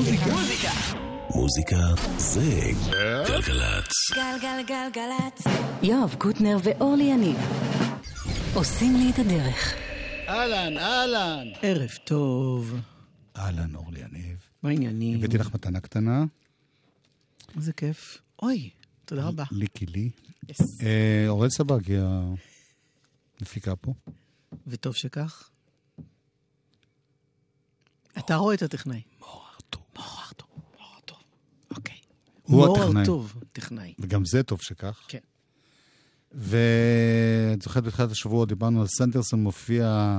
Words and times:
מוזיקה. 0.00 0.70
מוזיקה 1.34 1.76
זה 2.18 2.70
גלגלצ. 3.28 3.92
גלגלגלגלצ. 4.14 5.44
יואב 5.82 6.14
קוטנר 6.18 6.56
ואורלי 6.62 7.04
יניב 7.04 7.36
עושים 8.54 8.96
לי 8.96 9.10
את 9.10 9.18
הדרך. 9.18 9.74
אהלן, 10.28 10.78
אהלן. 10.78 11.48
ערב 11.62 11.90
טוב. 12.04 12.74
אהלן, 13.36 13.74
אורלי 13.74 14.00
יניב. 14.00 14.36
מה 14.62 14.68
העניינים? 14.70 15.18
הבאתי 15.18 15.38
לך 15.38 15.54
מתנה 15.54 15.80
קטנה. 15.80 16.24
איזה 17.56 17.72
כיף. 17.72 18.18
אוי, 18.42 18.70
תודה 19.04 19.24
רבה. 19.24 19.44
ליקי 19.50 19.86
לי. 19.86 20.10
Yes. 20.46 20.62
אה, 20.82 21.24
אורל 21.28 21.50
סבג 21.50 21.90
היא 21.90 21.98
המפיקה 23.40 23.76
פה. 23.76 23.92
וטוב 24.66 24.94
שכך. 24.94 25.50
אתה 28.18 28.36
רואה 28.36 28.54
את 28.54 28.62
הטכנאי. 28.62 29.09
טוב. 29.70 29.82
מור 29.96 30.06
טוב. 30.36 30.48
מור 30.78 31.00
טוב. 31.04 31.18
אוקיי. 31.76 31.96
הוא 32.42 32.76
הטכנאי. 32.76 33.06
טוב, 33.06 33.34
טכנאי. 33.52 33.94
וגם 33.98 34.24
זה 34.24 34.42
טוב 34.42 34.58
שכך. 34.62 35.04
כן. 35.08 35.18
ואת 36.32 37.62
זוכרת 37.62 37.84
בתחילת 37.84 38.10
השבוע 38.10 38.46
דיברנו 38.46 38.80
על 38.80 38.86
סנדרסון 38.86 39.42
מופיע 39.42 40.18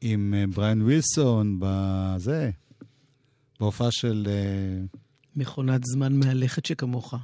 עם 0.00 0.34
אה, 0.36 0.44
בריאן 0.54 0.82
ווילסון 0.82 1.56
בזה, 1.60 2.50
בהופעה 3.60 3.88
של... 3.90 4.28
אה, 4.30 4.84
מכונת 5.36 5.80
זמן 5.84 6.12
מהלכת 6.12 6.66
שכמוך. 6.66 7.14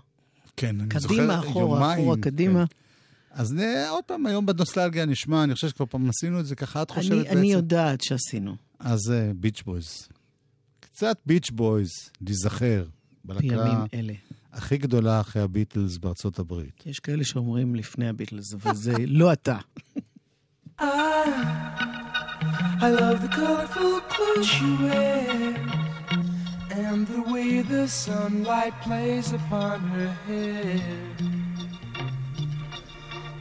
כן, 0.56 0.80
אני 0.80 1.00
זוכר 1.00 1.14
קדימה, 1.14 1.38
אחורה, 1.38 1.76
יומיים, 1.76 2.00
אחורה, 2.00 2.16
קדימה. 2.16 2.66
כן. 2.66 2.74
אז 3.30 3.54
אה, 3.58 3.90
עוד 3.90 4.04
פעם, 4.04 4.26
היום 4.26 4.46
בנוסטלגיה 4.46 5.06
נשמע, 5.06 5.44
אני 5.44 5.54
חושב 5.54 5.68
שכבר 5.68 5.86
פעם 5.86 6.08
עשינו 6.08 6.40
את 6.40 6.46
זה 6.46 6.56
ככה, 6.56 6.82
את 6.82 6.90
חושבת 6.90 7.12
אני, 7.12 7.22
בעצם? 7.22 7.38
אני 7.38 7.52
יודעת 7.52 8.00
שעשינו. 8.00 8.56
אז 8.78 9.12
ביץ' 9.36 9.62
בויז. 9.62 10.08
קצת 10.92 11.16
ביץ' 11.26 11.50
בויז, 11.50 11.90
להיזכר. 12.20 12.84
בימים 13.24 13.78
אלה. 13.94 14.12
הכי 14.52 14.78
גדולה 14.78 15.20
אחרי 15.20 15.42
הביטלס 15.42 15.98
בארצות 15.98 16.38
הברית. 16.38 16.82
יש 16.86 17.00
כאלה 17.00 17.24
שאומרים 17.24 17.74
לפני 17.74 18.08
הביטלס, 18.08 18.54
אבל 18.54 18.74
זה 18.74 18.94
לא 19.06 19.32
אתה. 19.32 19.58
I 20.80 20.84
love 23.00 23.18
the 23.22 23.28
colorful 23.38 24.00
clothes 24.12 24.48
she 24.54 24.70
wears 24.82 25.56
and 26.84 27.00
the 27.14 27.22
way 27.32 27.50
the 27.74 27.84
sunlight 28.04 28.74
plays 28.86 29.28
upon 29.40 29.78
her 29.94 30.10
hair. 30.26 30.80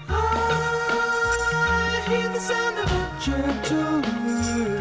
I 0.09 0.13
hear 2.07 2.29
the 2.37 2.43
sound 2.49 2.75
of 2.83 2.89
a 3.01 3.05
gentle 3.25 3.97
word 4.25 4.80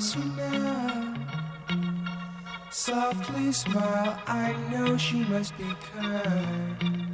Now. 0.00 1.14
Softly 2.70 3.52
smile, 3.52 4.18
I 4.26 4.56
know 4.70 4.96
she 4.96 5.24
must 5.24 5.56
be 5.58 5.64
kind. 5.94 7.09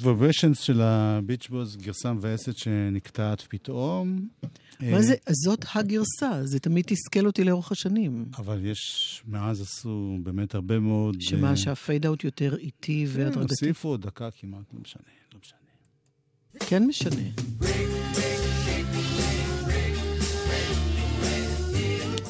Good 0.00 0.04
Vibrations 0.04 0.54
של 0.54 0.80
הביץ' 0.80 1.48
בוז, 1.50 1.76
גרסה 1.76 2.12
מבאסת 2.12 2.56
שנקטעת 2.56 3.40
פתאום. 3.48 4.28
מה 4.80 4.96
אה, 4.96 5.02
זה, 5.02 5.14
זאת 5.30 5.64
הגרסה, 5.74 6.40
זה 6.44 6.58
תמיד 6.58 6.84
תסכל 6.88 7.26
אותי 7.26 7.44
לאורך 7.44 7.72
השנים. 7.72 8.24
אבל 8.38 8.66
יש, 8.66 9.22
מאז 9.26 9.60
עשו 9.60 10.18
באמת 10.22 10.54
הרבה 10.54 10.78
מאוד... 10.78 11.20
שמה, 11.20 11.50
אה, 11.50 11.56
שהפייד 11.56 12.06
אאוט 12.06 12.24
יותר 12.24 12.56
איטי 12.56 13.06
כן, 13.06 13.20
והדרגתי. 13.20 13.40
הוסיפו 13.40 13.88
עוד 13.88 14.02
דקה 14.02 14.30
כמעט, 14.30 14.64
לא 14.74 14.80
משנה, 14.80 15.02
לא 15.34 15.40
משנה. 15.42 15.58
כן 16.68 16.86
משנה. 16.86 17.22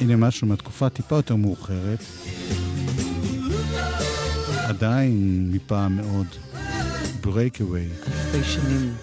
הנה 0.01 0.15
משהו 0.15 0.47
מהתקופה 0.47 0.89
טיפה 0.89 1.15
יותר 1.15 1.35
מאוחרת. 1.35 1.99
עדיין 4.67 5.49
מפעם 5.51 5.95
מאוד. 5.95 6.27
Breakaway. 7.22 8.08
אלפי 8.08 8.44
שנים. 8.44 8.94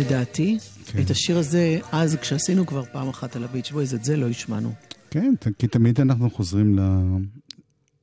לדעתי, 0.00 0.58
כן. 0.86 1.02
את 1.02 1.10
השיר 1.10 1.38
הזה, 1.38 1.78
אז 1.92 2.16
כשעשינו 2.16 2.66
כבר 2.66 2.84
פעם 2.92 3.08
אחת 3.08 3.36
על 3.36 3.44
הביץ' 3.44 3.70
בויז, 3.70 3.94
את 3.94 4.04
זה 4.04 4.16
לא 4.16 4.28
השמענו. 4.28 4.72
כן, 5.10 5.34
כי 5.58 5.66
תמיד 5.66 6.00
אנחנו 6.00 6.30
חוזרים 6.30 6.78
ל... 6.78 6.80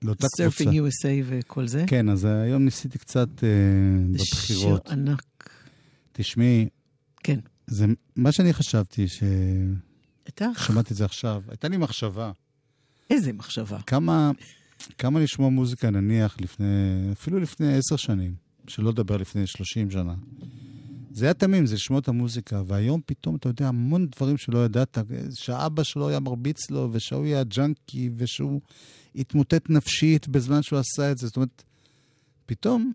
לאותה 0.02 0.28
קבוצה. 0.28 0.38
Surfin' 0.38 0.74
USA 0.74 1.26
וכל 1.26 1.68
זה. 1.68 1.84
כן, 1.88 2.10
אז 2.10 2.26
היום 2.26 2.66
ניסיתי 2.66 2.98
קצת 2.98 3.30
אה, 3.44 3.50
זה 4.18 4.26
שיר 4.26 4.58
בבחירות. 4.58 4.90
ענק. 4.90 5.50
תשמעי, 6.12 6.68
כן. 7.24 7.40
זה 7.68 7.86
מה 8.16 8.32
שאני 8.32 8.54
חשבתי, 8.54 9.08
ששמעתי 9.08 9.30
איתך? 10.28 10.72
את 10.92 10.96
זה 10.96 11.06
עכשיו, 11.06 11.42
הייתה 11.48 11.68
לי 11.68 11.78
מחשבה. 11.78 12.32
איזה 13.10 13.34
מחשבה. 13.34 13.82
כמה, 13.82 14.32
כמה 14.98 15.20
לשמוע 15.20 15.50
מוזיקה, 15.50 15.90
נניח, 15.90 16.38
לפני, 16.42 16.66
אפילו 17.12 17.40
לפני 17.40 17.78
עשר 17.78 17.96
שנים, 17.96 18.34
שלא 18.68 18.90
לדבר 18.90 19.18
לפני 19.18 19.48
שלושים 19.48 19.92
שנה. 19.92 20.14
זה 21.14 21.26
היה 21.26 21.34
תמים, 21.34 21.66
זה 21.66 21.76
לשמוע 21.76 22.00
את 22.00 22.08
המוזיקה, 22.08 22.62
והיום 22.66 23.02
פתאום 23.06 23.36
אתה 23.36 23.50
יודע 23.50 23.68
המון 23.68 24.08
דברים 24.08 24.38
שלא 24.38 24.66
ידעת, 24.66 24.98
שאבא 25.34 25.84
שלו 25.84 26.10
היה 26.10 26.20
מרביץ 26.20 26.72
לו, 26.72 26.90
ושהוא 26.92 27.26
היה 27.26 27.44
ג'אנקי, 27.44 28.10
ושהוא 28.18 28.62
התמוטט 29.16 29.70
נפשית 29.70 30.28
בזמן 30.28 30.62
שהוא 30.62 30.80
עשה 30.80 31.12
את 31.12 31.18
זה. 31.18 31.28
זאת 31.28 31.36
אומרת, 31.36 31.64
פתאום, 32.46 32.92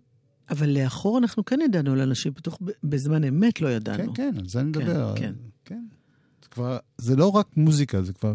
אבל 0.51 0.71
לאחור 0.71 1.19
אנחנו 1.19 1.45
כן 1.45 1.59
ידענו 1.65 1.93
על 1.93 2.01
אנשים, 2.01 2.35
פתאום 2.35 2.55
ב- 2.61 2.71
בזמן 2.85 3.25
אמת 3.25 3.61
לא 3.61 3.69
כן, 3.69 3.75
ידענו. 3.75 4.15
כן, 4.15 4.35
על 4.39 4.49
זה 4.49 4.61
אני 4.61 4.69
מדבר. 4.69 5.15
כן. 5.17 5.35
כן. 5.65 5.85
זה 6.43 6.49
כבר, 6.49 6.79
זה 6.99 7.17
לא 7.17 7.29
רק 7.31 7.57
מוזיקה, 7.57 8.03
זה 8.03 8.13
כבר... 8.13 8.35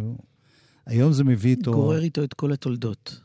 היום 0.86 1.14
זה 1.14 1.24
מביא 1.24 1.56
איתו... 1.56 1.72
גורר 1.72 2.02
איתו 2.02 2.24
את 2.24 2.34
כל 2.34 2.52
התולדות. 2.54 3.22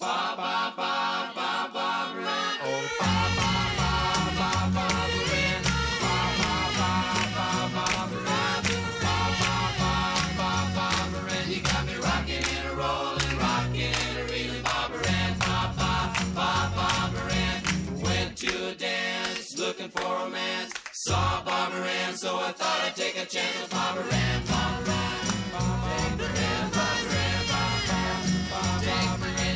Ba 0.00 0.34
ba 0.34 0.72
ba 0.78 0.92
ba 1.36 1.68
ba 1.74 1.88
ran. 2.16 2.56
Ba 3.00 3.14
ba 3.36 3.50
ba 3.78 3.92
ba 4.38 4.52
ba 4.74 4.86
ran. 5.28 5.60
Ba 6.00 6.14
ba 6.40 6.54
ba 6.78 6.92
ba 7.36 7.48
ba 7.74 7.86
ran. 8.26 8.64
Ba 9.04 9.16
ba 9.40 9.54
ba 9.80 9.92
ba 10.38 10.52
ba 10.76 10.88
ran. 11.28 11.46
You 11.52 11.60
got 11.60 11.84
me 11.86 11.94
rocking 11.96 12.46
and 12.56 12.70
rolling, 12.80 13.34
rocking 13.44 13.92
and 13.92 14.30
reeling, 14.30 14.62
ba 14.62 14.88
ran. 15.04 15.32
Ba 15.38 15.58
ba 15.76 15.92
ba 16.34 16.50
ba 16.76 16.88
ran. 17.28 17.56
Went 18.00 18.38
to 18.38 18.52
a 18.70 18.74
dance, 18.74 19.58
looking 19.58 19.90
for 19.90 20.00
romance. 20.02 20.72
Saw 20.92 21.44
Barbara 21.44 21.86
Ann, 22.06 22.16
so 22.16 22.38
I 22.38 22.52
thought 22.52 22.80
I'd 22.86 22.96
take 22.96 23.16
a 23.18 23.26
chance 23.26 23.54
with 23.60 23.70
Barbara 23.70 24.14
Ann. 24.14 24.42
Barbara 24.48 24.94
Ann. 24.94 25.29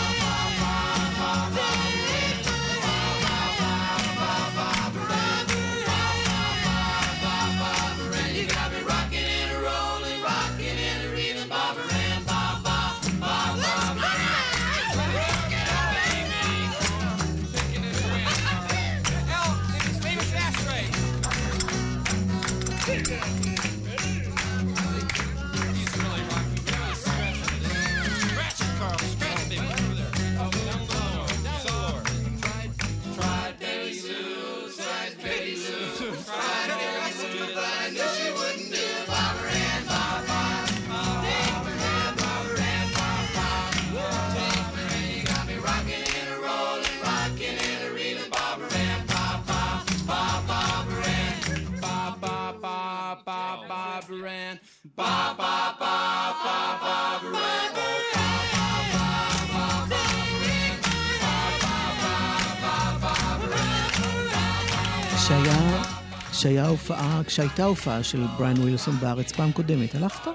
כשהיה 66.46 66.68
הופעה, 66.68 67.24
כשהייתה 67.24 67.64
הופעה 67.64 68.04
של 68.04 68.26
בריין 68.38 68.58
ווילסון 68.58 68.96
בארץ 68.96 69.32
פעם 69.32 69.52
קודמת. 69.52 69.96
הלכת? 69.96 70.28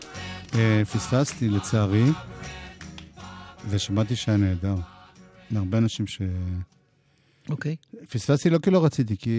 אה, 0.54 0.82
פספסתי, 0.84 1.48
לצערי, 1.48 2.04
ושמעתי 3.68 4.16
שהיה 4.16 4.38
נהדר. 4.38 4.74
הרבה 5.56 5.78
אנשים 5.78 6.06
ש... 6.06 6.22
אוקיי. 7.48 7.76
פספסתי 8.08 8.50
לא 8.50 8.58
כי 8.58 8.70
לא 8.70 8.84
רציתי, 8.84 9.16
כי 9.16 9.30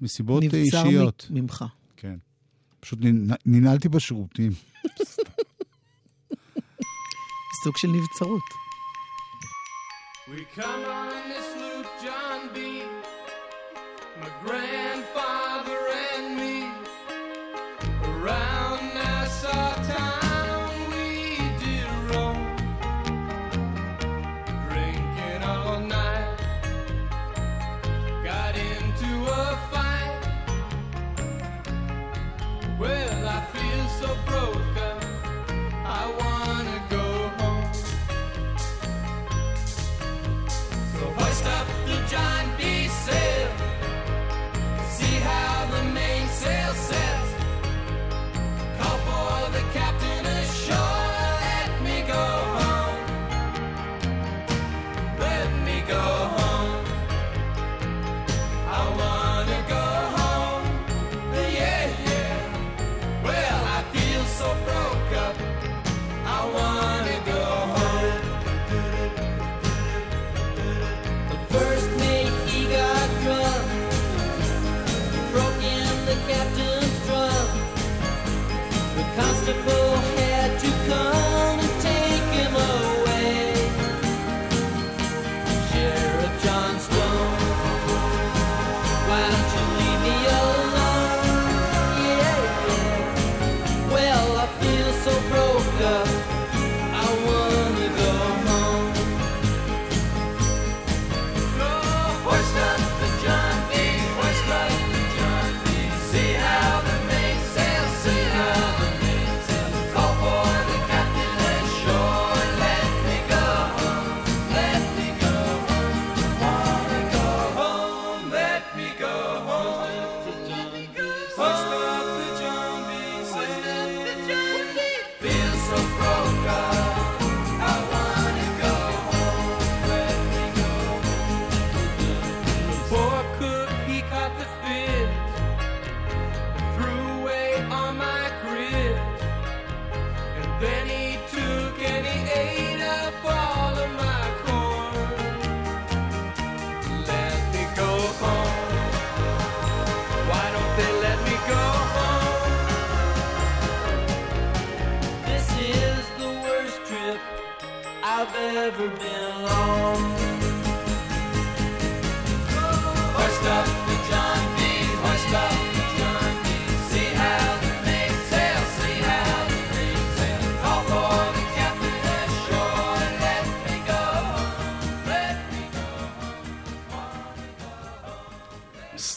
מסיבות 0.00 0.42
אישיות. 0.42 1.26
נבצר 1.30 1.40
ממך. 1.40 1.64
כן. 1.96 2.16
פשוט 2.80 2.98
ננעלתי 3.46 3.88
בשירותים. 3.88 4.52
סוג 7.64 7.76
של 7.76 7.88
נבצרות. 7.88 8.42
We 10.28 10.58
come 10.58 10.84
on 11.00 11.10
this 11.30 11.48
loop, 11.60 11.86
John 12.02 12.40
B. 12.54 12.58
McGrath. 14.20 14.83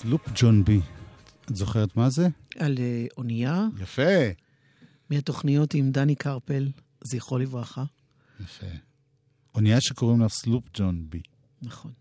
Sloop 0.08 0.30
John 0.36 0.64
B. 0.64 0.82
את 1.52 1.56
זוכרת 1.56 1.98
מה 1.98 2.10
זה? 2.10 2.28
על 2.60 2.76
אה, 2.80 3.06
אונייה. 3.18 3.68
יפה. 3.82 4.02
מהתוכניות 5.10 5.74
עם 5.74 5.92
דני 5.92 6.16
קרפל, 6.16 6.70
זכרו 7.04 7.38
לברכה. 7.38 7.84
יפה. 8.40 8.66
אונייה 9.56 9.82
שקוראים 9.82 10.20
לה 10.20 10.30
Sloop 10.30 10.64
John 10.74 11.06
B. 11.10 11.22
נכון. 11.62 11.92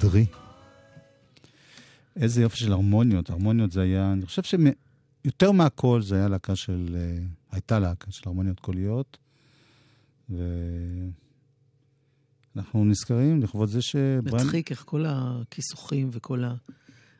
בחדרי. 0.00 0.26
איזה 2.16 2.42
יופי 2.42 2.56
של 2.56 2.72
הרמוניות. 2.72 3.30
הרמוניות 3.30 3.72
זה 3.72 3.82
היה, 3.82 4.12
אני 4.12 4.26
חושב 4.26 4.42
שיותר 4.42 5.52
מהכל 5.52 6.02
זה 6.02 6.16
היה 6.16 6.28
להקה 6.28 6.56
של, 6.56 6.96
אה, 6.98 7.18
הייתה 7.50 7.78
להקה 7.78 8.12
של 8.12 8.22
הרמוניות 8.26 8.60
קוליות. 8.60 9.18
ואנחנו 12.54 12.84
נזכרים 12.84 13.42
לכבוד 13.42 13.68
זה 13.68 13.82
שבריין... 13.82 14.46
מצחיק 14.46 14.70
איך 14.70 14.82
כל 14.86 15.04
הכיסוכים 15.08 16.08
וכל 16.12 16.44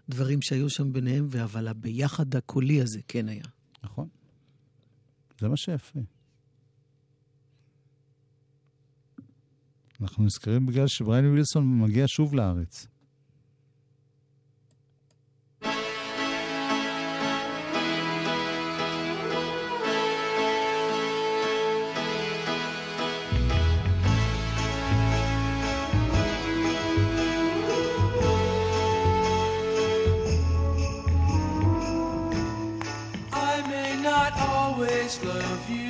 הדברים 0.09 0.43
שהיו 0.43 0.71
שם 0.71 0.93
ביניהם, 0.93 1.29
אבל 1.43 1.69
הביחד 1.69 2.37
הקולי 2.37 2.81
הזה 2.81 3.01
כן 3.09 3.29
היה. 3.29 3.45
נכון. 3.85 4.09
זה 5.41 5.49
מה 5.49 5.57
שיפה. 5.57 6.01
אנחנו 10.03 10.25
נזכרים 10.25 10.67
בגלל 10.67 10.87
שבריין 10.87 11.27
ווילסון 11.27 11.79
מגיע 11.81 12.05
שוב 12.09 12.35
לארץ. 12.35 12.87
Love 35.25 35.69
you, 35.69 35.90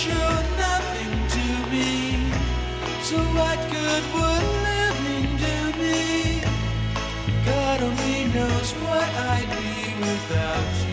Show 0.00 0.12
nothing 0.12 1.28
to 1.36 1.46
me. 1.70 2.32
So 3.02 3.18
what 3.36 3.58
good 3.70 4.04
would 4.14 4.46
living 4.66 5.36
do 5.36 5.78
me? 5.82 6.40
God 7.44 7.82
only 7.82 8.24
knows 8.32 8.72
what 8.84 9.08
I'd 9.34 9.50
be 9.50 10.00
without 10.00 10.88
you. 10.88 10.89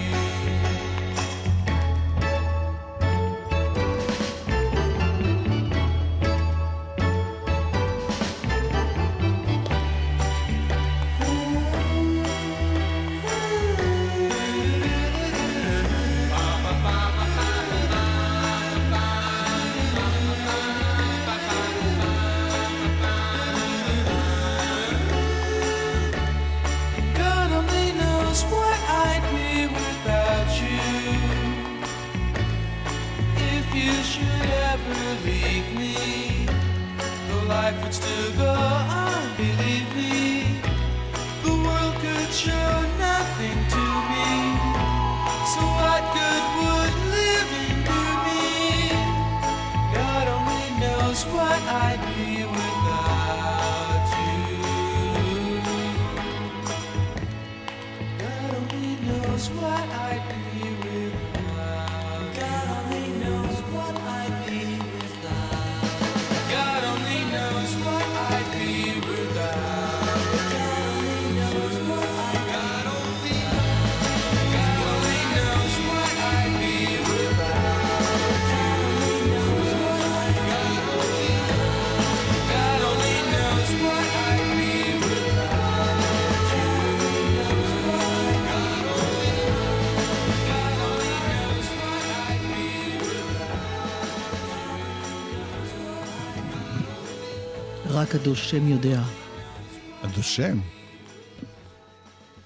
רק 98.17 98.21
הדושם 98.21 98.67
יודע. 98.67 99.01
הדושם. 100.03 100.59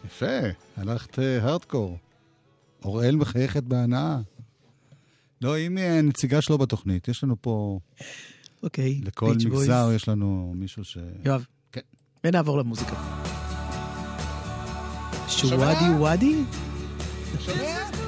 יפה, 0.06 0.26
הלכת 0.78 1.20
אה, 1.20 1.44
הארדקור. 1.44 1.98
אוראל 2.86 3.16
מחייכת 3.16 3.64
בהנאה. 3.64 4.18
לא, 5.42 5.54
היא 5.54 5.70
נציגה 6.04 6.42
שלו 6.42 6.58
בתוכנית. 6.58 7.08
יש 7.08 7.24
לנו 7.24 7.36
פה, 7.42 7.80
אוקיי, 8.64 9.02
לכל 9.04 9.36
Beach 9.36 9.44
Boys. 9.44 9.48
מגזר 9.48 9.90
יש 9.96 10.10
לנו 10.10 10.54
מישהו 10.56 10.84
ש... 10.84 10.98
יואב. 11.26 11.46
כן. 11.72 11.82
ונעבור 12.24 12.58
למוזיקה. 12.58 12.96
שוואדי 15.28 15.90
וואדי? 15.98 16.44
I 17.48 18.01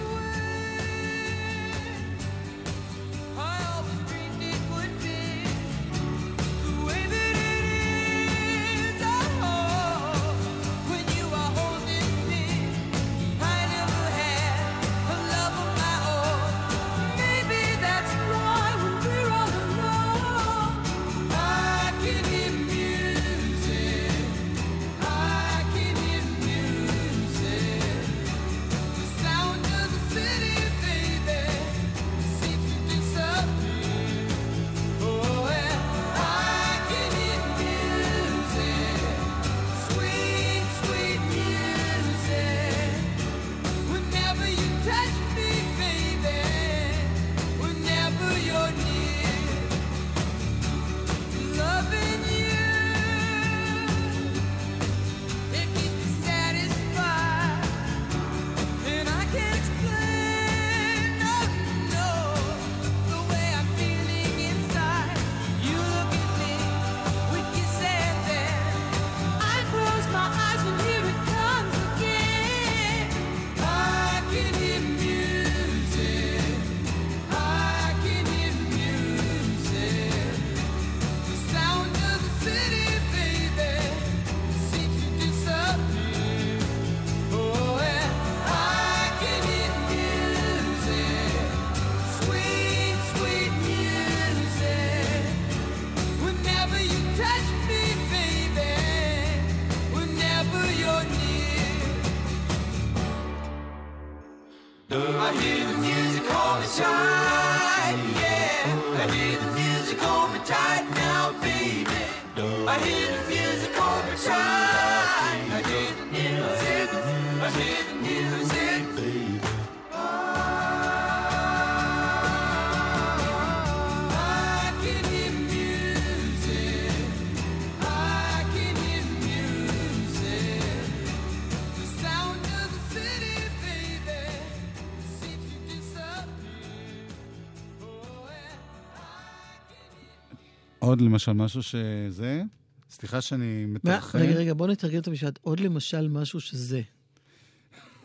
עוד 140.94 141.02
למשל 141.02 141.34
משהו 141.34 141.64
שזה? 141.64 142.44
סליחה 142.90 143.22
שאני 143.22 143.66
מתרחב. 143.66 144.20
רגע, 144.20 144.36
רגע, 144.36 144.54
בוא 144.54 144.68
נתרגם 144.68 145.00
את 145.00 145.08
המשפט. 145.08 145.40
עוד 145.42 145.60
למשל 145.60 146.08
משהו 146.08 146.40
שזה. 146.40 146.82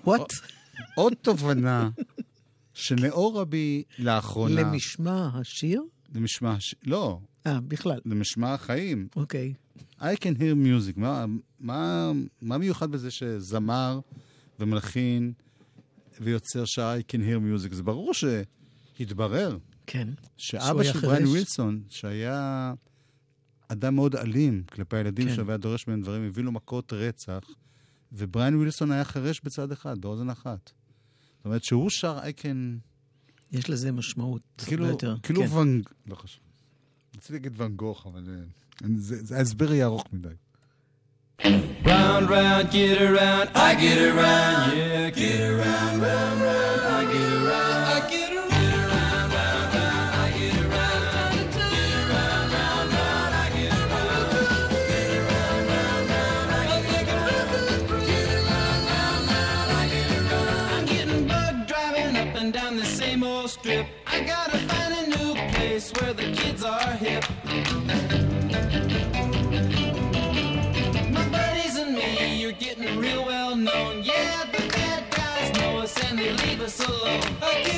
וואט? 0.04 0.32
עוד 0.96 1.12
תובנה 1.22 1.90
שנאור 2.74 3.40
רבי 3.40 3.82
לאחרונה... 3.98 4.60
למשמע 4.60 5.30
השיר? 5.34 5.82
למשמע 6.14 6.52
השיר, 6.52 6.78
לא. 6.86 7.20
אה, 7.46 7.60
בכלל. 7.60 8.00
למשמע 8.04 8.54
החיים. 8.54 9.08
אוקיי. 9.16 9.54
Okay. 9.78 10.00
I 10.00 10.16
can 10.20 10.38
hear 10.38 10.54
music. 10.66 10.92
מה, 10.96 11.24
מה, 11.60 12.12
מה 12.42 12.58
מיוחד 12.58 12.90
בזה 12.90 13.10
שזמר 13.10 14.00
ומלחין 14.60 15.32
ויוצר 16.20 16.64
שה-I 16.64 17.12
can 17.12 17.18
hear 17.18 17.66
music? 17.68 17.74
זה 17.74 17.82
ברור 17.82 18.12
שהתברר 18.14 19.58
כן. 19.90 20.08
שאבא 20.36 20.82
של 20.84 21.00
בריין 21.00 21.26
ווילסון, 21.26 21.82
שהיה 21.88 22.72
אדם 23.68 23.94
מאוד 23.94 24.16
אלים 24.16 24.62
כלפי 24.72 24.96
הילדים 24.96 25.28
כן. 25.28 25.34
שלו, 25.34 25.46
והיה 25.46 25.58
דורש 25.58 25.88
מהם 25.88 26.02
דברים, 26.02 26.26
הביא 26.26 26.44
לו 26.44 26.52
מכות 26.52 26.92
רצח, 26.92 27.40
ובריין 28.12 28.56
ווילסון 28.56 28.92
היה 28.92 29.04
חירש 29.04 29.40
בצד 29.44 29.72
אחד, 29.72 29.98
באוזן 29.98 30.30
אחת. 30.30 30.72
זאת 31.36 31.44
אומרת, 31.44 31.64
שהוא 31.64 31.90
שר 31.90 32.18
אייקן... 32.22 32.78
יש 33.52 33.70
לזה 33.70 33.92
משמעות. 33.92 34.42
כאילו, 34.66 34.86
ביותר. 34.86 35.16
כאילו 35.22 35.42
כן. 35.42 35.56
ואן... 35.56 35.80
לא 36.06 36.14
חשוב. 36.14 36.40
רציתי 37.16 37.32
להגיד 37.32 37.52
ואן 37.56 37.76
גוך, 37.76 38.06
אבל 38.06 38.24
אה, 38.28 38.88
זה, 38.96 39.24
זה, 39.24 39.36
ההסבר 39.36 39.72
יהיה 39.72 39.86
ארוך 39.86 40.04
מדי. 40.12 40.28
Round, 41.84 42.28
round, 42.28 42.66
get 42.72 42.98
around, 43.00 43.48
I 43.54 43.74
get 43.82 43.98
around, 44.10 44.76
yeah, 44.76 45.10
get 45.18 45.40
around, 45.52 45.94
round, 46.02 46.36
round, 46.42 46.80
I 46.96 47.12
get 47.12 47.32
around. 47.32 47.47
alone. 76.88 77.77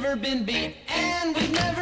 never 0.00 0.16
been 0.16 0.44
beat, 0.44 0.74
and 0.88 1.36
we've 1.36 1.52
never. 1.52 1.79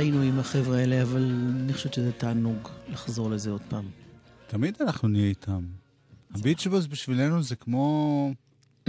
היינו 0.00 0.22
עם 0.22 0.38
החבר'ה 0.38 0.78
האלה, 0.78 1.02
אבל 1.02 1.32
אני 1.64 1.72
חושבת 1.72 1.94
שזה 1.94 2.12
תענוג 2.12 2.68
לחזור 2.88 3.30
לזה 3.30 3.50
עוד 3.50 3.60
פעם. 3.68 3.88
תמיד 4.46 4.76
אנחנו 4.80 5.08
נהיה 5.08 5.28
איתם. 5.28 5.64
הביץ' 6.34 6.66
בוס 6.66 6.86
בשבילנו 6.86 7.42
זה 7.42 7.56
כמו... 7.56 8.32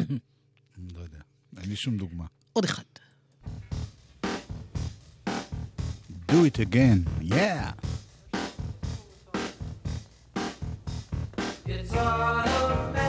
לא 0.96 1.00
יודע, 1.00 1.20
אין 1.58 1.70
לי 1.70 1.76
שום 1.76 1.98
דוגמה. 1.98 2.26
עוד 2.54 2.64
אחד. 2.64 2.84
Do 6.28 6.46
it 6.50 6.60
again, 6.60 7.00
yeah! 7.22 7.72
It's 11.66 11.94
all 11.94 12.08
about 12.08 13.01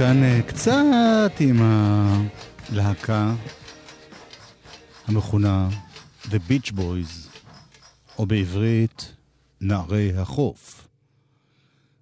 כאן 0.00 0.22
אה, 0.22 0.40
קצת 0.48 1.32
עם 1.40 1.56
הלהקה 1.62 3.34
המכונה 5.06 5.68
The 6.24 6.38
Beach 6.48 6.72
Boys, 6.72 7.38
או 8.18 8.26
בעברית, 8.26 9.14
נערי 9.60 10.16
החוף. 10.16 10.88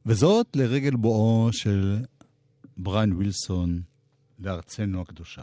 וזאת 0.07 0.47
לרגל 0.57 0.97
בואו 0.97 1.49
של 1.53 2.05
בריין 2.77 3.13
ווילסון 3.13 3.83
לארצנו 4.39 5.01
הקדושה. 5.01 5.43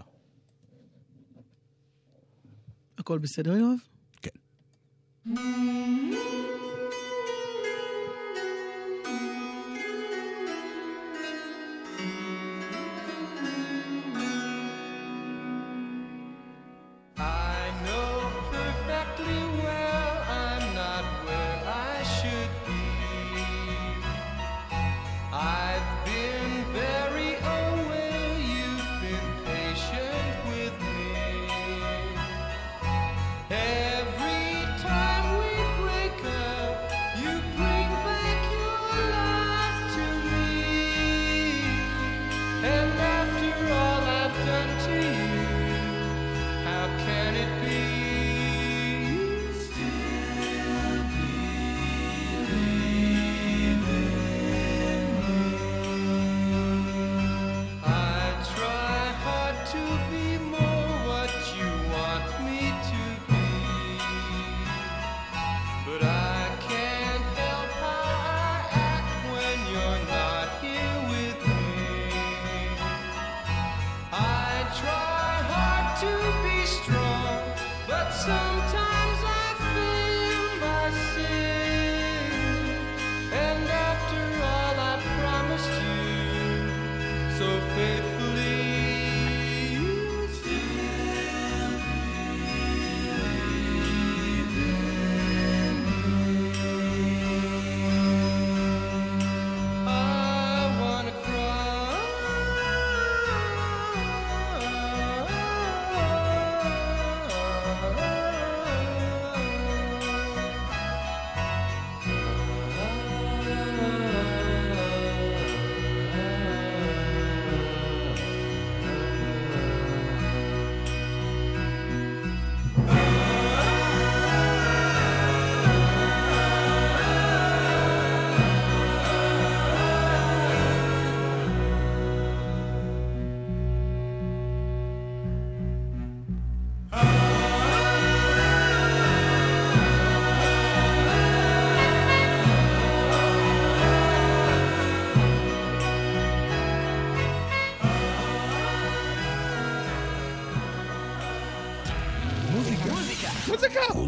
הכל 2.97 3.17
בסדר, 3.17 3.57
יואב? 3.57 3.77
כן. 4.21 4.29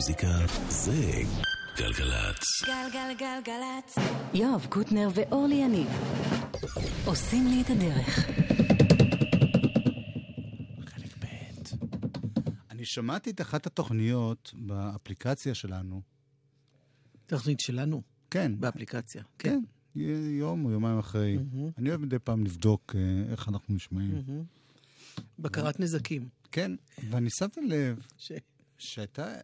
מוזיקה 0.07 0.27
זה 0.69 1.11
גלגלצ. 1.77 2.43
גלגלגלגלצ. 2.65 3.95
יואב 4.33 4.65
קוטנר 4.69 5.09
ואורלי 5.13 5.55
יניב 5.55 5.87
עושים 7.05 7.47
לי 7.47 7.61
את 7.61 7.69
הדרך. 7.69 8.19
חלק 10.85 11.17
ב'. 11.19 11.25
אני 12.71 12.85
שמעתי 12.85 13.29
את 13.29 13.41
אחת 13.41 13.67
התוכניות 13.67 14.51
באפליקציה 14.55 15.53
שלנו. 15.55 16.01
תוכנית 17.25 17.59
שלנו, 17.59 18.01
כן, 18.31 18.51
באפליקציה. 18.59 19.23
כן, 19.39 19.59
י- 19.95 20.01
יום 20.39 20.65
או 20.65 20.71
יומיים 20.71 20.99
אחרי. 20.99 21.37
אני 21.77 21.89
אוהב 21.89 22.01
מדי 22.01 22.19
פעם 22.19 22.43
לבדוק 22.43 22.95
אה, 22.95 23.31
איך 23.31 23.49
אנחנו 23.49 23.75
נשמעים. 23.75 24.23
בקרת 25.39 25.79
נזקים. 25.79 26.29
כן, 26.51 26.71
ואני 27.09 27.29
שמתי 27.29 27.61
לב 27.61 28.07
ש- 28.17 28.31
שהייתה 28.77 29.35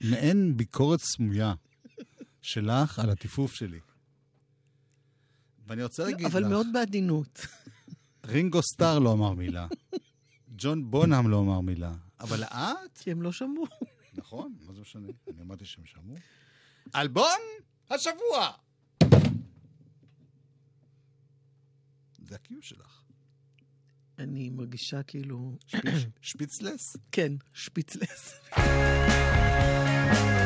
מעין 0.00 0.56
ביקורת 0.56 1.00
סמויה 1.00 1.54
שלך 2.42 2.98
על 2.98 3.10
הטיפוף 3.10 3.54
שלי. 3.54 3.80
ואני 5.66 5.82
רוצה 5.82 6.04
להגיד 6.04 6.26
לך, 6.26 6.32
אבל 6.32 6.48
מאוד 6.48 6.66
בעדינות. 6.72 7.46
רינגו 8.26 8.62
סטאר 8.62 8.98
לא 8.98 9.12
אמר 9.12 9.32
מילה, 9.32 9.66
ג'ון 10.56 10.90
בונהאם 10.90 11.28
לא 11.28 11.40
אמר 11.40 11.60
מילה, 11.60 11.92
אבל 12.20 12.44
את, 12.44 12.98
כי 12.98 13.10
הם 13.10 13.22
לא 13.22 13.32
שמעו. 13.32 13.64
נכון, 14.14 14.54
מה 14.66 14.72
זה 14.72 14.80
משנה? 14.80 15.08
אני 15.28 15.42
אמרתי 15.42 15.64
שהם 15.64 15.84
שמעו. 15.86 16.16
אלבום 16.94 17.38
השבוע! 17.90 18.50
זה 22.18 22.34
הקיו 22.34 22.62
שלך. 22.62 23.02
אני 24.18 24.50
מרגישה 24.50 25.02
כאילו... 25.02 25.58
שפיצלס? 26.20 26.96
כן, 27.12 27.32
שפיצלס. 27.52 28.40
Bye. 30.10 30.39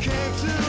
can't 0.00 0.42
do 0.42 0.67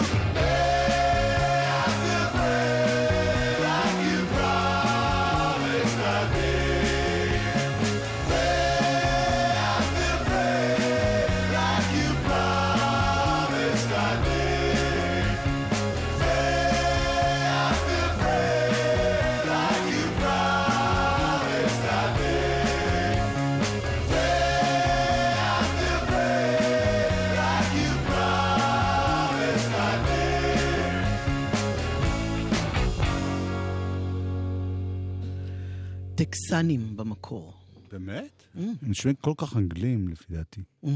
סאנים 36.50 36.98
במקור. 36.98 37.54
באמת? 37.92 38.44
Mm. 38.56 38.60
הם 38.60 38.76
נשמעים 38.82 39.16
כל 39.16 39.34
כך 39.38 39.58
אנגלים, 39.58 40.08
לפי 40.08 40.34
דעתי. 40.34 40.62
Mm-hmm. 40.84 40.88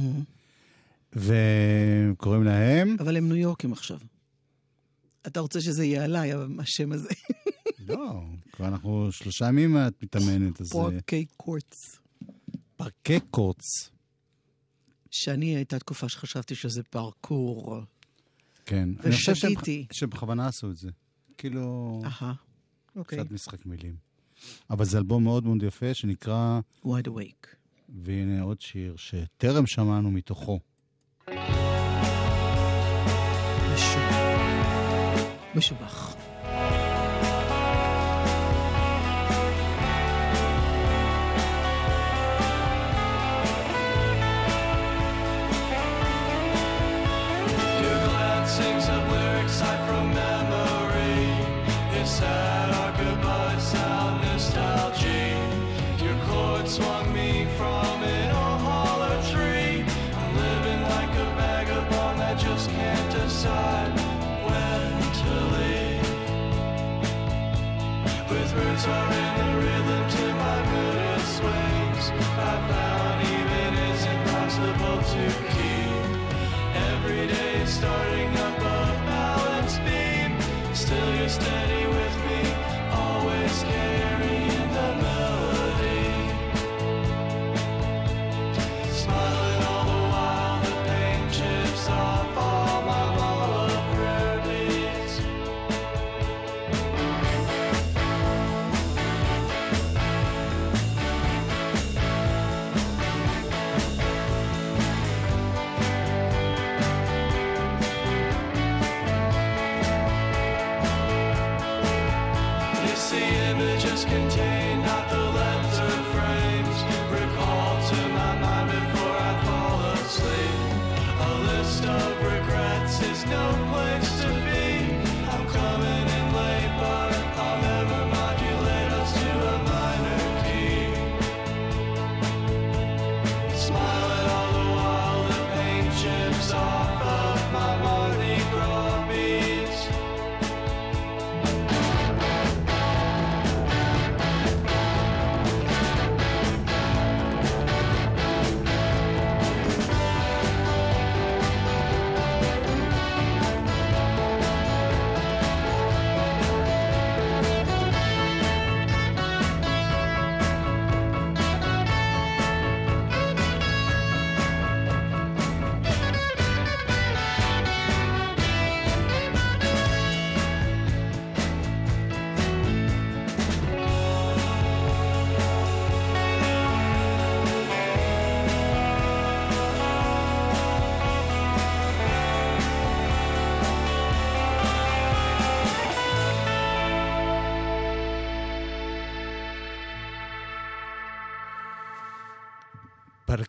וקוראים 1.14 2.44
להם... 2.44 2.98
אבל 3.00 3.18
הם 3.18 3.28
ניו 3.28 3.38
יורקים 3.38 3.74
עכשיו. 3.74 4.00
אתה 5.28 5.40
רוצה 5.40 5.62
שזה 5.62 5.86
יהיה 5.86 6.04
עליי, 6.04 6.32
השם 6.60 6.92
הזה. 6.92 7.10
לא, 7.88 8.24
כבר 8.52 8.68
אנחנו 8.68 9.12
שלושה 9.12 9.48
ימים 9.48 9.78
את 9.78 10.04
מתאמנת, 10.04 10.62
אז... 10.62 10.76
אה, 10.76 10.82
פרקי 10.82 11.26
קורץ. 11.38 12.00
פרקי 12.76 13.20
קורץ. 13.32 13.90
שאני, 15.12 15.56
הייתה 15.56 15.80
תקופה 15.80 16.10
שחשבתי 16.10 16.56
שזה 16.56 16.84
פרקור. 16.84 17.82
כן. 18.66 18.90
ושגיתי. 18.90 19.08
אני 19.08 19.16
חושב 19.16 19.36
שהם, 19.36 19.54
שבכוונה 19.92 20.48
עשו 20.48 20.70
את 20.70 20.76
זה. 20.76 20.90
כאילו... 21.38 22.02
אהה, 22.06 22.34
אוקיי. 22.96 23.20
קצת 23.20 23.32
משחק 23.32 23.66
מילים. 23.66 24.13
אבל 24.70 24.86
זה 24.86 24.98
אלבום 24.98 25.24
מאוד 25.24 25.46
מאוד 25.46 25.64
יפה 25.64 25.94
שנקרא... 25.94 26.60
Wide 26.86 27.08
Awake. 27.08 27.48
והנה 28.04 28.42
עוד 28.42 28.62
שיר 28.62 28.96
שטרם 28.98 29.66
שמענו 29.66 30.12
מתוכו. 30.12 30.60
משובח. 33.74 34.14
משובח. 35.56 36.23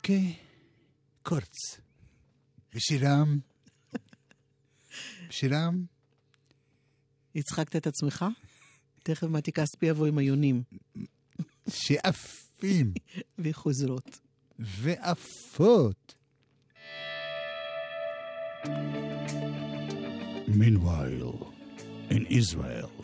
Okay, 0.05 0.35
קורץ. 1.23 1.81
בשירם, 2.75 3.39
בשירם. 5.29 5.85
הצחקת 7.37 7.77
את 7.77 7.87
עצמך? 7.87 8.25
תכף 9.03 9.27
מתי 9.27 9.53
כספי 9.53 9.87
יבוא 9.87 10.07
עם 10.07 10.19
היונים. 10.19 10.63
שעפים. 11.69 12.93
וחוזרות. 13.39 14.21
ועפות. 14.59 16.15
Meanwhile, 20.49 21.47
in 22.11 22.27
Israel. 22.31 23.04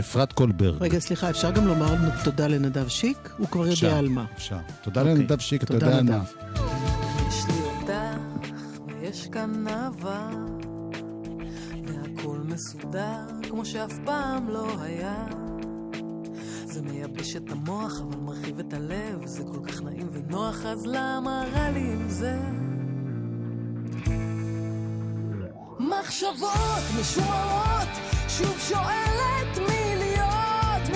אפרת 0.00 0.32
קולברג. 0.32 0.82
רגע, 0.82 0.98
סליחה, 0.98 1.30
אפשר 1.30 1.50
גם 1.50 1.66
לומר 1.66 1.94
תודה 2.24 2.46
לנדב 2.46 2.88
שיק? 2.88 3.34
הוא 3.38 3.48
כבר 3.48 3.66
יודע 3.66 3.98
על 3.98 4.08
מה. 4.08 4.24
אפשר. 4.36 4.58
תודה 4.82 5.00
אוקיי. 5.00 5.14
לנדב 5.14 5.38
שיק, 5.38 5.62
אתה 5.62 5.74
יודע 5.74 5.98
על 5.98 6.02
מה. 6.02 6.22
יש 7.28 7.44
לי 7.48 7.54
אותך, 7.80 8.52
ויש 8.86 9.26
כאן 9.32 9.68
אהבה, 9.68 10.30
והכל 11.86 12.38
מסודר, 12.44 13.26
כמו 13.48 13.64
שאף 13.64 13.92
פעם 14.04 14.48
לא 14.48 14.66
היה. 14.80 15.26
זה 16.64 16.82
מייבש 16.82 17.36
את 17.36 17.50
המוח, 17.50 18.00
אבל 18.00 18.16
מרחיב 18.16 18.58
את 18.58 18.72
הלב, 18.72 19.26
זה 19.26 19.42
כל 19.52 19.66
כך 19.68 19.82
נעים 19.82 20.08
ונוח, 20.12 20.66
אז 20.66 20.86
למה 20.86 21.44
רע 21.54 21.70
לי 21.70 21.92
עם 21.92 22.08
זה? 22.08 22.38
מחשבות 25.78 26.82
משוערות, 27.00 27.88
שוב 28.28 28.58
שואלת 28.68 29.58
מי 29.68 29.79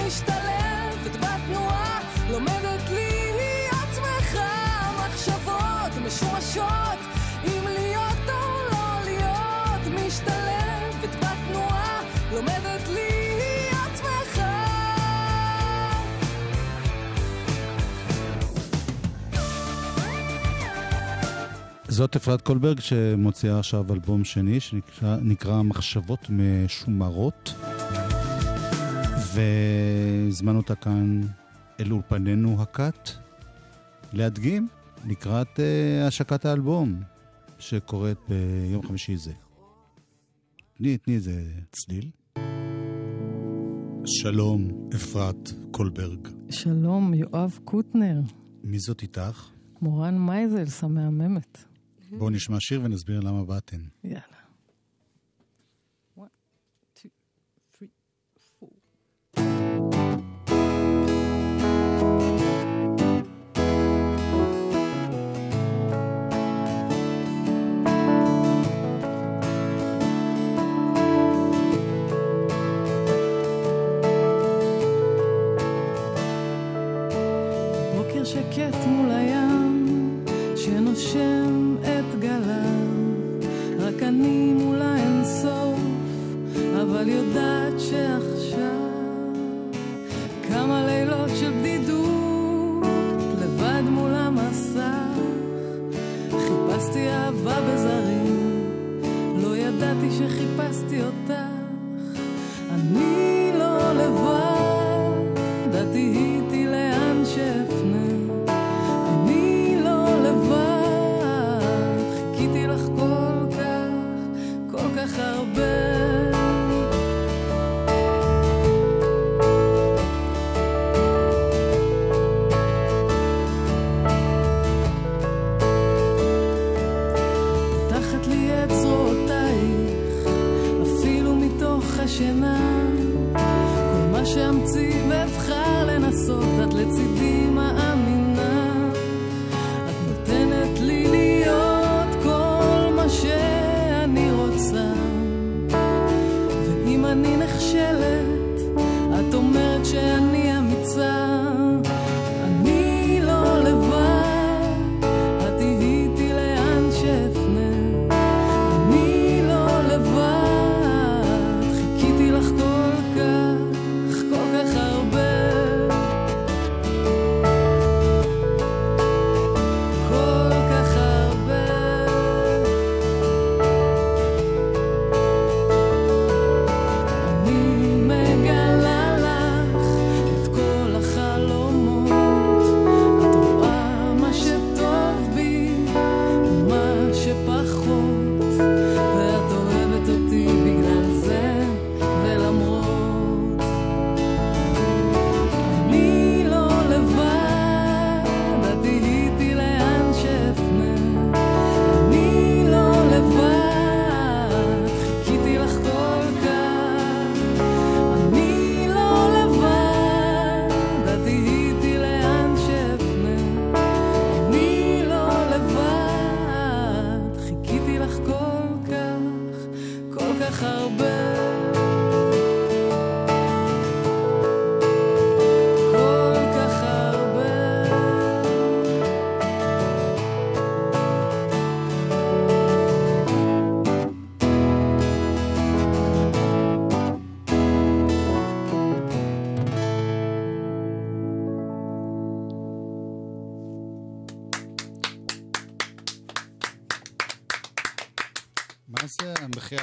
משתלבת 0.06 1.16
בתנועה, 1.16 2.00
לומדת 2.30 2.90
להיות 2.90 3.88
שמחה, 3.94 5.06
מחשבות 5.06 6.06
משומשות, 6.06 6.98
אם 7.44 7.62
להיות 7.64 8.28
או 8.28 8.72
לא 8.72 9.04
להיות, 9.04 10.06
משתלבת 10.06 11.16
בתנועה, 11.18 12.02
לומדת 12.32 12.88
להיות 12.88 13.96
שמחה. 13.96 14.64
זאת 21.88 22.16
אפרת 22.16 22.40
קולברג 22.40 22.80
שמוציאה 22.80 23.58
עכשיו 23.58 23.92
אלבום 23.92 24.24
שני 24.24 24.60
שנקרא 24.60 25.16
נקרא 25.22 25.62
מחשבות 25.62 26.26
משומרות 26.30 27.54
והזמנו 29.34 30.58
אותה 30.58 30.74
כאן 30.74 31.20
אל 31.80 31.92
אולפנינו 31.92 32.62
הכת 32.62 33.10
להדגים 34.12 34.68
לקראת 35.06 35.48
uh, 35.56 36.06
השקת 36.06 36.44
האלבום 36.44 37.02
שקורית 37.58 38.18
ביום 38.28 38.86
חמישי 38.86 39.16
זה. 39.16 39.32
תני, 40.74 40.98
תני 40.98 41.14
איזה 41.14 41.42
צליל. 41.72 42.10
שלום, 44.04 44.88
אפרת 44.94 45.52
קולברג. 45.70 46.28
שלום, 46.50 47.14
יואב 47.14 47.58
קוטנר, 47.64 48.20
מי 48.64 48.78
זאת 48.78 49.02
איתך? 49.02 49.50
מורן 49.82 50.18
מייזלס 50.18 50.84
המהממת. 50.84 51.64
בואו 52.10 52.30
נשמע 52.30 52.56
שיר 52.60 52.80
ונסביר 52.84 53.20
למה 53.20 53.44
באתן. 53.44 53.80
יאללה. 54.04 54.33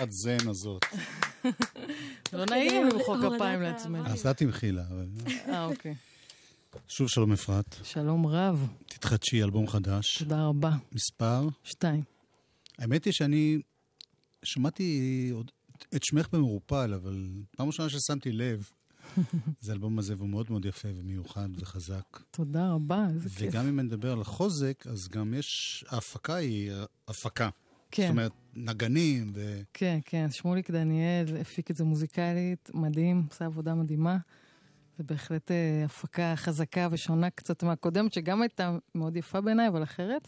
זה 0.09 0.31
המחיית 0.31 0.41
זן 0.43 0.49
הזאת? 0.49 0.81
לא 2.33 2.45
נעים 2.45 2.71
כדי 2.89 2.99
למחוא 2.99 3.17
כפיים 3.35 3.61
לעצמנו. 3.61 4.05
אז 4.07 4.27
את 4.27 4.37
תמחילה. 4.37 4.83
אבל- 4.89 5.07
אה, 5.27 5.65
אוקיי. 5.65 5.95
שוב 6.87 7.07
שלום 7.07 7.31
אפרת, 7.31 7.75
שלום 7.83 8.27
רב, 8.27 8.67
תתחדשי 8.87 9.43
אלבום 9.43 9.67
חדש, 9.67 10.17
תודה 10.17 10.45
רבה. 10.45 10.71
מספר. 10.91 11.47
שתיים. 11.63 12.03
האמת 12.79 13.05
היא 13.05 13.13
שאני 13.13 13.57
שמעתי 14.43 14.99
עוד 15.33 15.51
את 15.95 16.03
שמך 16.03 16.27
במעורפל, 16.33 16.93
אבל 16.93 17.27
פעם 17.57 17.67
ראשונה 17.67 17.89
ששמתי 17.89 18.31
לב, 18.31 18.69
זה 19.61 19.71
האלבום 19.71 19.99
הזה, 19.99 20.15
והוא 20.17 20.29
מאוד 20.29 20.45
מאוד 20.49 20.65
יפה 20.65 20.87
ומיוחד 20.95 21.49
וחזק. 21.57 22.19
תודה 22.31 22.71
רבה, 22.71 23.05
איזה 23.13 23.29
כיף. 23.29 23.49
וגם 23.49 23.67
אם 23.67 23.79
נדבר 23.79 24.11
על 24.11 24.21
החוזק, 24.21 24.83
אז 24.89 25.07
גם 25.07 25.33
יש, 25.33 25.85
ההפקה 25.89 26.35
היא 26.35 26.71
הפקה. 27.07 27.49
כן. 27.91 28.03
זאת 28.03 28.09
אומרת, 28.11 28.31
נגנים 28.55 29.31
ו... 29.35 29.61
כן, 29.73 29.99
כן, 30.05 30.31
שמוליק 30.31 30.71
דניאל 30.71 31.37
הפיק 31.41 31.71
את 31.71 31.75
זה 31.75 31.83
מוזיקלית, 31.83 32.69
מדהים, 32.73 33.25
עושה 33.29 33.45
עבודה 33.45 33.75
מדהימה. 33.75 34.17
זה 34.97 35.03
בהחלט 35.03 35.51
אה, 35.51 35.85
הפקה 35.85 36.33
חזקה 36.35 36.87
ושונה 36.91 37.29
קצת 37.29 37.63
מהקודמת, 37.63 38.13
שגם 38.13 38.41
הייתה 38.41 38.77
מאוד 38.95 39.15
יפה 39.15 39.41
בעיניי, 39.41 39.67
אבל 39.67 39.83
אחרת. 39.83 40.27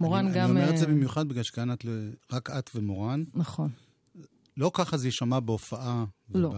מורן 0.00 0.26
אני, 0.26 0.34
גם... 0.34 0.50
אני 0.50 0.60
אומר 0.60 0.70
את 0.70 0.78
זה 0.78 0.84
אה, 0.84 0.90
במיוחד 0.90 1.28
בגלל 1.28 1.42
שכאן 1.42 1.72
את, 1.72 1.84
רק 2.32 2.50
את 2.50 2.70
ומורן. 2.74 3.22
נכון. 3.34 3.70
לא 4.56 4.70
ככה 4.74 4.96
זה 4.96 5.06
יישמע 5.06 5.40
בהופעה. 5.40 6.04
לא. 6.34 6.48
וב... 6.48 6.56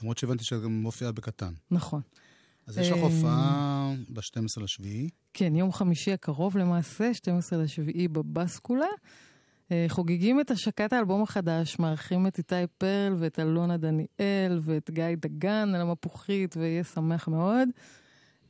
למרות 0.00 0.18
שהבנתי 0.18 0.44
שאת 0.44 0.62
גם 0.62 0.82
מופיעה 0.82 1.12
בקטן. 1.12 1.52
נכון. 1.70 2.00
אז 2.66 2.78
יש 2.78 2.90
לך 2.90 2.96
אה, 2.96 3.02
הופעה 3.02 3.92
ב-12 4.08 4.62
לשביעי. 4.62 5.08
כן, 5.34 5.56
יום 5.56 5.72
חמישי 5.72 6.12
הקרוב 6.12 6.56
למעשה, 6.56 7.14
12 7.14 7.62
לשביעי 7.62 8.08
בבסקולה. 8.08 8.86
אה, 9.72 9.86
חוגגים 9.88 10.40
את 10.40 10.50
השקת 10.50 10.92
האלבום 10.92 11.22
החדש, 11.22 11.78
מארחים 11.78 12.26
את 12.26 12.38
איתי 12.38 12.54
פרל 12.78 13.14
ואת 13.18 13.38
אלונה 13.38 13.76
דניאל 13.76 14.60
ואת 14.62 14.90
גיא 14.90 15.04
דגן 15.16 15.74
על 15.74 15.80
המפוחית, 15.80 16.56
ויהיה 16.56 16.84
שמח 16.84 17.28
מאוד. 17.28 17.68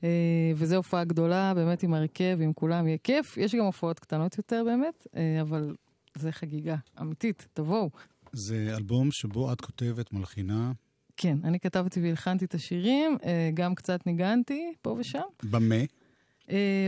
אה, 0.05 0.53
וזו 0.57 0.77
הופעה 0.77 1.05
גדולה, 1.05 1.55
באמת 1.55 1.83
עם 1.83 1.95
הרכב, 1.95 2.39
עם 2.41 2.53
כולם, 2.53 2.87
יהיה 2.87 2.99
כיף. 2.99 3.37
יש 3.37 3.55
גם 3.55 3.65
הופעות 3.65 3.99
קטנות 3.99 4.39
יותר 4.39 4.63
באמת, 4.65 5.07
אה, 5.17 5.41
אבל 5.41 5.75
זה 6.19 6.33
חגיגה 6.33 6.77
אמיתית, 7.01 7.49
תבואו. 7.55 7.91
זה 8.33 8.75
אלבום 8.77 9.09
שבו 9.13 9.53
את 9.53 9.61
כותבת, 9.61 10.13
מלחינה, 10.13 10.73
כן, 11.17 11.39
אני 11.45 11.61
כתבתי 11.61 12.01
והלחנתי 12.01 12.45
את 12.45 12.55
השירים, 12.55 13.17
גם 13.55 13.75
קצת 13.75 14.07
ניגנתי 14.07 14.73
פה 14.83 14.91
ושם. 14.91 15.21
במה. 15.43 15.85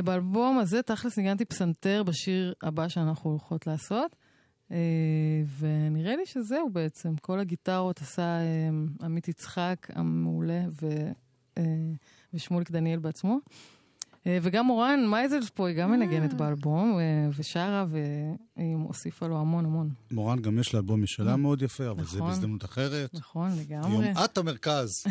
באלבום 0.04 0.58
הזה 0.58 0.82
תכלס 0.82 1.18
ניגנתי 1.18 1.44
פסנתר 1.44 2.02
בשיר 2.02 2.54
הבא 2.62 2.88
שאנחנו 2.88 3.30
הולכות 3.30 3.66
לעשות. 3.66 4.16
Uh, 4.68 4.70
ונראה 5.58 6.16
לי 6.16 6.26
שזהו 6.26 6.70
בעצם. 6.70 7.16
כל 7.16 7.40
הגיטרות 7.40 8.00
עשה 8.00 8.38
uh, 8.40 9.04
עמית 9.04 9.28
יצחק 9.28 9.86
המעולה 9.94 10.60
ו, 10.82 11.10
uh, 11.58 11.60
ושמוליק 12.34 12.70
דניאל 12.70 12.98
בעצמו. 12.98 13.38
וגם 14.42 14.66
מורן 14.66 15.00
היא 15.58 15.76
גם 15.76 15.90
מנגנת 15.90 16.34
באלבום, 16.34 16.98
ושרה, 17.36 17.86
והיא 17.88 18.76
הוסיפה 18.76 19.26
לו 19.26 19.40
המון 19.40 19.64
המון. 19.64 19.90
מורן 20.10 20.42
גם 20.42 20.58
יש 20.58 20.74
לה 20.74 20.80
אלבום 20.80 21.02
משלה 21.02 21.36
מאוד 21.36 21.62
יפה, 21.62 21.90
אבל 21.90 22.04
זה 22.04 22.16
נכון. 22.16 22.28
בהזדמנות 22.28 22.64
אחרת. 22.64 23.14
נכון, 23.14 23.50
היום 23.50 23.60
לגמרי. 23.60 24.12
את 24.24 24.38
המרכז. 24.38 25.04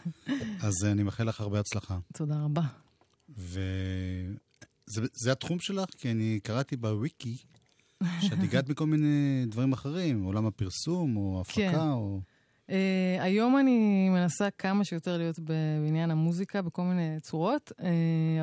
אז 0.66 0.84
אה, 0.84 0.92
אני 0.92 1.02
מאחל 1.02 1.24
לך 1.24 1.40
הרבה 1.40 1.60
הצלחה. 1.60 1.98
תודה 2.12 2.44
רבה. 2.44 2.62
וזה 3.28 5.32
התחום 5.32 5.58
שלך? 5.58 5.88
כי 5.98 6.10
אני 6.10 6.40
קראתי 6.42 6.76
בוויקי 6.76 7.36
שאת 8.20 8.38
הגעת 8.42 8.68
מכל 8.68 8.86
מיני 8.86 9.44
דברים 9.46 9.72
אחרים, 9.72 10.22
עולם 10.22 10.46
הפרסום, 10.46 11.16
או 11.16 11.40
הפקה, 11.40 11.54
כן. 11.54 11.78
או... 11.78 12.20
Uh, 12.68 12.74
היום 13.20 13.58
אני 13.58 14.08
מנסה 14.08 14.50
כמה 14.50 14.84
שיותר 14.84 15.18
להיות 15.18 15.38
בעניין 15.38 16.10
המוזיקה 16.10 16.62
בכל 16.62 16.82
מיני 16.82 17.20
צורות, 17.20 17.72
uh, 17.78 17.82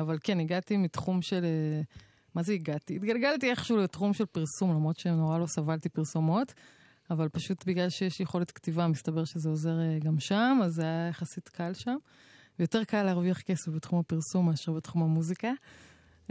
אבל 0.00 0.18
כן, 0.22 0.40
הגעתי 0.40 0.76
מתחום 0.76 1.22
של... 1.22 1.44
Uh, 1.44 1.86
מה 2.34 2.42
זה 2.42 2.52
הגעתי? 2.52 2.96
התגלגלתי 2.96 3.50
איכשהו 3.50 3.76
לתחום 3.76 4.14
של 4.14 4.26
פרסום, 4.26 4.70
למרות 4.70 4.98
שנורא 4.98 5.38
לא 5.38 5.46
סבלתי 5.46 5.88
פרסומות, 5.88 6.54
אבל 7.10 7.28
פשוט 7.28 7.66
בגלל 7.66 7.88
שיש 7.88 8.20
יכולת 8.20 8.50
כתיבה, 8.50 8.86
מסתבר 8.88 9.24
שזה 9.24 9.48
עוזר 9.48 9.78
uh, 9.78 10.04
גם 10.04 10.20
שם, 10.20 10.58
אז 10.64 10.72
זה 10.72 10.82
היה 10.82 11.08
יחסית 11.08 11.48
קל 11.48 11.74
שם. 11.74 11.96
ויותר 12.58 12.84
קל 12.84 13.02
להרוויח 13.02 13.40
כסף 13.40 13.68
בתחום 13.68 13.98
הפרסום 13.98 14.46
מאשר 14.46 14.72
בתחום 14.72 15.02
המוזיקה. 15.02 15.52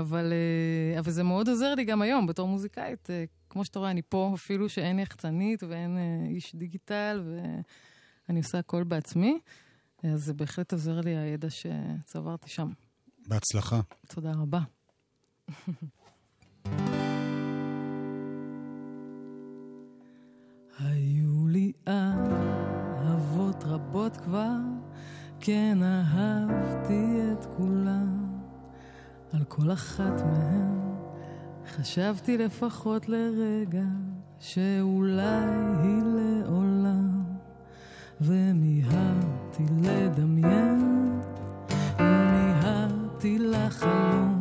אבל, 0.00 0.32
uh, 0.32 0.98
אבל 0.98 1.10
זה 1.10 1.22
מאוד 1.22 1.48
עוזר 1.48 1.74
לי 1.74 1.84
גם 1.84 2.02
היום 2.02 2.26
בתור 2.26 2.48
מוזיקאית. 2.48 3.06
Uh, 3.06 3.12
כמו 3.50 3.64
שאתה 3.64 3.78
רואה, 3.78 3.90
אני 3.90 4.02
פה 4.02 4.32
אפילו 4.34 4.68
שאין 4.68 4.98
יחצנית 4.98 5.62
ואין 5.62 5.98
איש 6.28 6.54
דיגיטל, 6.54 7.22
ואני 8.28 8.38
עושה 8.38 8.58
הכל 8.58 8.84
בעצמי. 8.84 9.38
אז 10.02 10.24
זה 10.24 10.34
בהחלט 10.34 10.72
עוזר 10.72 11.00
לי 11.00 11.16
הידע 11.16 11.48
שצברתי 11.50 12.48
שם. 12.48 12.68
בהצלחה. 13.28 13.80
תודה 14.08 14.32
רבה. 14.32 14.60
היו 20.78 21.46
לי 21.48 21.72
אהבות 21.88 23.64
רבות 23.64 24.16
כבר, 24.16 24.56
כן 25.40 25.78
אהבתי 25.82 27.13
כל 29.56 29.72
אחת 29.72 30.22
מהן 30.26 30.78
חשבתי 31.76 32.38
לפחות 32.38 33.08
לרגע 33.08 33.84
שאולי 34.38 35.24
היא 35.82 36.02
לעולם. 36.04 37.24
ומיהרתי 38.20 39.62
לדמיין, 39.82 41.20
ומיהרתי 41.98 43.38
לחלום. 43.38 44.40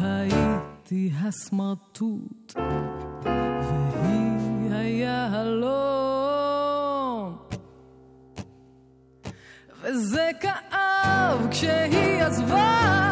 הייתי 0.00 1.12
הסמרטוט, 1.22 2.54
והיא 3.24 4.72
היהלום. 4.72 6.00
וזה 9.82 10.30
כאב 10.40 11.48
כשהיא 11.50 12.22
עזבה, 12.22 13.09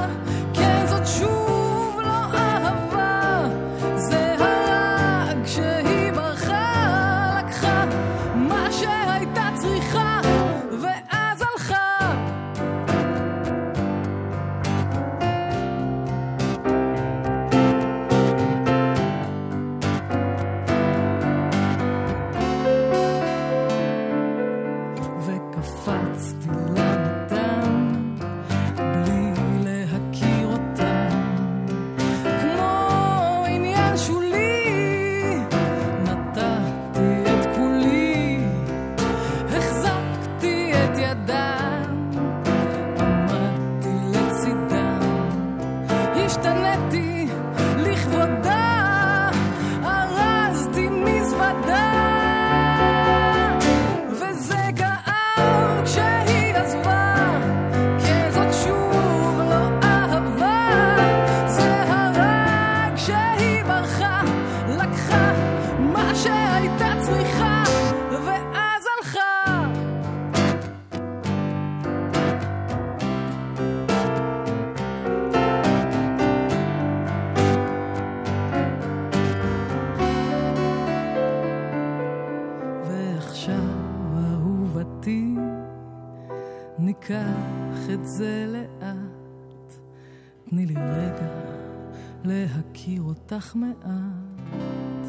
להכיר 92.28 93.02
אותך 93.02 93.56
מעט, 93.56 95.06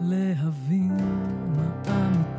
להבין 0.00 0.96
מה 1.56 1.72
אמיתי. 1.86 2.31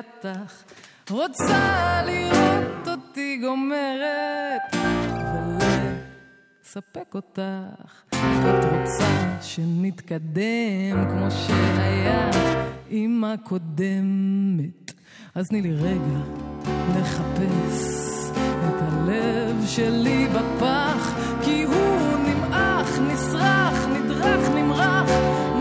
שאפתח, 0.00 0.64
רוצה 1.10 2.02
לראות 2.06 2.88
אותי 2.88 3.38
גומרת 3.42 4.76
ולספק 6.64 7.14
אותך. 7.14 8.02
את 8.08 8.64
רוצה 8.64 9.38
שנתקדם 9.42 11.08
כמו 11.10 11.30
שהיה 11.30 12.30
עם 12.88 13.24
הקודמת, 13.24 14.92
אז 15.34 15.48
תני 15.48 15.62
לי 15.62 15.72
רגע 15.72 16.20
לחפש 16.96 18.10
את 18.38 18.74
הלב 18.80 19.66
שלי 19.66 20.26
בפח, 20.28 21.14
כי 21.44 21.62
הוא 21.62 22.18
נמעך, 22.18 22.98
נסרח, 22.98 23.86
נדרך, 23.86 24.48
נמרח, 24.54 25.10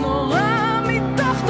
נורא 0.02 0.82
מתוך 0.88 1.44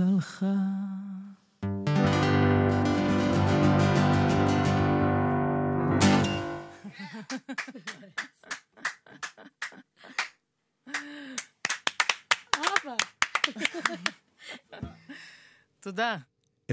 הלכה. 0.00 0.54
תודה. 15.80 16.16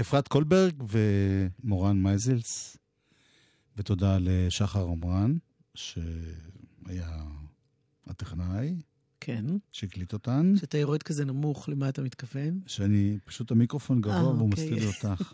אפרת 0.00 0.28
קולברג 0.28 0.82
ומורן 0.88 2.02
מייזלס, 2.02 2.76
ותודה 3.76 4.16
לשחר 4.20 4.86
עמרן, 4.88 5.36
שהיה 5.74 7.24
הטכנאי 8.06 8.74
כן. 9.20 9.44
שהקליט 9.72 10.12
אותן, 10.12 10.52
כשאתה 10.56 10.78
יורד 10.78 11.02
כזה 11.02 11.24
נמוך, 11.24 11.68
למה 11.68 11.88
אתה 11.88 12.02
מתכוון? 12.02 12.60
שאני, 12.66 13.18
פשוט 13.24 13.50
המיקרופון 13.50 14.00
גבוה 14.00 14.16
אה, 14.16 14.28
והוא 14.28 14.50
אוקיי. 14.50 14.64
מסתיר 14.64 14.78
לי 14.78 14.86
אותך. 14.86 15.32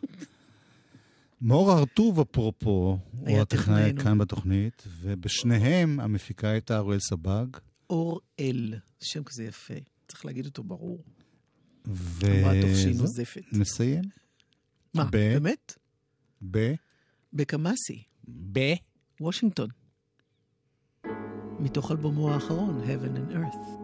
מאור 1.43 1.73
הרטוב, 1.73 2.21
אפרופו, 2.21 2.99
הוא 3.21 3.41
הטכנאי. 3.41 3.93
כאן 4.03 4.19
בתוכנית, 4.19 4.83
ובשניהם 5.01 6.01
המפיקה 6.01 6.49
הייתה 6.49 6.79
אוראל 6.79 6.99
סבג. 7.01 7.47
אור 7.91 8.21
אל, 8.41 8.75
שם 9.01 9.25
כזה 9.25 9.45
יפה. 9.45 9.75
צריך 10.09 10.25
להגיד 10.25 10.47
אותו 10.47 10.65
ברור. 10.65 11.05
ו... 11.87 12.27
אמרה 12.27 12.61
תוך 12.61 12.71
שהיא 12.77 12.95
זהו, 12.95 13.03
נוזפת. 13.05 13.43
נסיים. 13.53 14.05
מה, 14.95 15.05
ב- 15.05 15.11
באמת? 15.11 15.79
ב... 16.51 16.75
בקמאסי, 17.33 18.03
ב... 18.53 18.61
וושינגטון. 19.21 19.69
מתוך 21.65 21.91
אלבומו 21.91 22.31
האחרון, 22.31 22.81
Heaven 22.87 23.33
and 23.33 23.35
Earth. 23.35 23.84